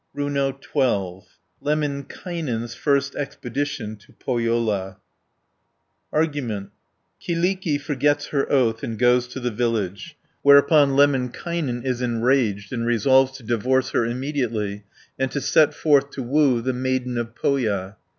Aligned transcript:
RUNO 0.15 0.57
XII. 0.73 1.27
LEMMINKAINEN'S 1.61 2.73
FIRST 2.73 3.13
EXPEDITION 3.15 3.97
TO 3.97 4.13
POHJOLA 4.13 4.97
Argument 6.11 6.71
Kyllikki 7.21 7.79
forgets 7.79 8.29
her 8.29 8.51
oath 8.51 8.81
and 8.81 8.97
goes 8.97 9.27
to 9.27 9.39
the 9.39 9.51
village, 9.51 10.17
whereupon 10.41 10.95
Lemminkainen 10.95 11.83
is 11.85 12.01
enraged 12.01 12.73
and 12.73 12.83
resolves 12.87 13.33
to 13.33 13.43
divorce 13.43 13.91
her 13.91 14.03
immediately, 14.03 14.85
and 15.19 15.29
to 15.29 15.39
set 15.39 15.71
forth 15.75 16.09
to 16.09 16.23
woo 16.23 16.63
the 16.63 16.73
Maiden 16.73 17.15
of 17.19 17.35
Pohja 17.35 17.41
(1 17.43 17.61
128). 17.69 17.93